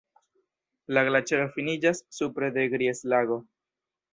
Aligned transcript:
La 0.97 1.03
glaĉero 1.09 1.45
finiĝas 1.57 2.01
supre 2.21 2.51
de 2.57 2.67
Gries-Lago. 2.75 3.39